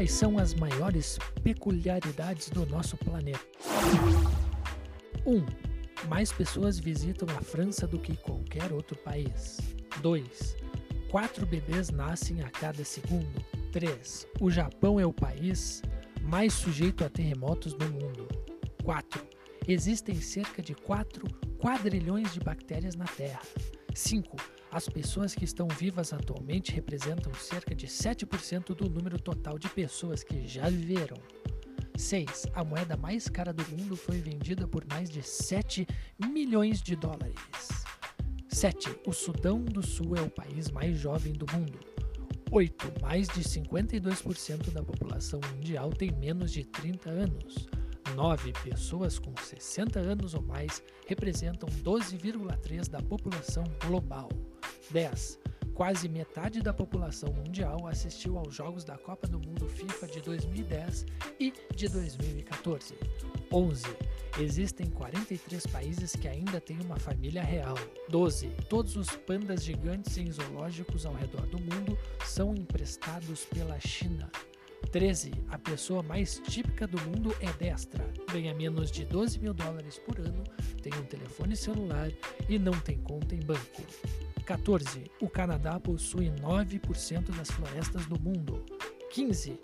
[0.00, 3.38] Quais são as maiores peculiaridades do nosso planeta?
[5.26, 5.34] 1.
[5.36, 5.46] Um,
[6.08, 9.58] mais pessoas visitam a França do que qualquer outro país.
[10.00, 10.56] 2.
[11.10, 13.44] Quatro bebês nascem a cada segundo.
[13.72, 14.26] 3.
[14.40, 15.82] O Japão é o país
[16.22, 18.26] mais sujeito a terremotos do mundo.
[18.82, 19.22] 4.
[19.68, 21.26] Existem cerca de 4
[21.58, 23.42] quadrilhões de bactérias na Terra.
[23.94, 24.34] 5.
[24.72, 30.22] As pessoas que estão vivas atualmente representam cerca de 7% do número total de pessoas
[30.22, 31.16] que já viveram.
[31.96, 32.46] 6.
[32.54, 35.86] A moeda mais cara do mundo foi vendida por mais de 7
[36.24, 37.34] milhões de dólares.
[38.48, 38.96] 7.
[39.04, 41.80] O Sudão do Sul é o país mais jovem do mundo.
[42.52, 43.02] 8.
[43.02, 47.68] Mais de 52% da população mundial tem menos de 30 anos.
[48.14, 54.28] 9 pessoas com 60 anos ou mais representam 12,3% da população global.
[54.90, 55.38] 10.
[55.74, 61.06] Quase metade da população mundial assistiu aos Jogos da Copa do Mundo FIFA de 2010
[61.38, 62.94] e de 2014.
[63.52, 63.84] 11.
[64.38, 67.76] Existem 43 países que ainda têm uma família real.
[68.10, 68.48] 12.
[68.68, 74.30] Todos os pandas gigantes em zoológicos ao redor do mundo são emprestados pela China.
[74.92, 75.32] 13.
[75.48, 80.18] A pessoa mais típica do mundo é destra, ganha menos de 12 mil dólares por
[80.18, 80.42] ano,
[80.82, 82.10] tem um telefone celular
[82.48, 83.82] e não tem conta em banco.
[84.50, 85.04] 14.
[85.20, 88.64] O Canadá possui 9% das florestas do mundo.
[89.12, 89.60] 15.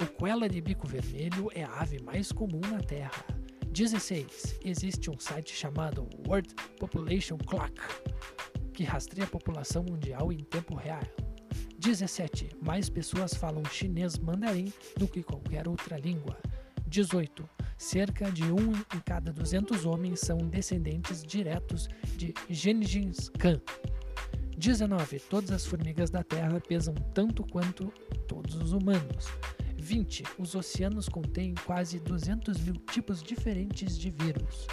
[0.00, 3.24] O coela de bico vermelho é a ave mais comum na Terra.
[3.72, 4.60] 16.
[4.64, 7.80] Existe um site chamado World Population Clock,
[8.72, 11.02] que rastreia a população mundial em tempo real.
[11.76, 12.50] 17.
[12.62, 16.38] Mais pessoas falam chinês mandarim do que qualquer outra língua.
[16.86, 17.48] 18.
[17.76, 23.60] Cerca de um em cada 200 homens são descendentes diretos de Gengis Khan.
[24.58, 25.20] 19.
[25.20, 27.92] Todas as formigas da Terra pesam tanto quanto
[28.26, 29.26] todos os humanos.
[29.76, 30.24] 20.
[30.36, 34.66] Os oceanos contêm quase 200 mil tipos diferentes de vírus.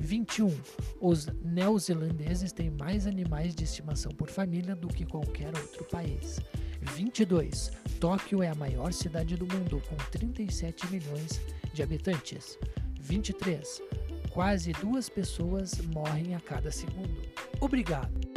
[0.00, 0.54] 21.
[1.00, 6.40] Os neozelandeses têm mais animais de estimação por família do que qualquer outro país.
[6.94, 7.72] 22.
[8.00, 11.40] Tóquio é a maior cidade do mundo, com 37 milhões
[11.72, 12.58] de habitantes.
[13.00, 13.82] 23.
[14.30, 17.22] Quase duas pessoas morrem a cada segundo.
[17.60, 18.35] Obrigado!